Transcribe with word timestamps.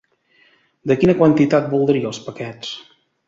De 0.91 0.95
quina 1.01 1.15
quantitat 1.19 1.69
voldria 1.75 2.09
els 2.13 2.21
paquets? 2.31 2.73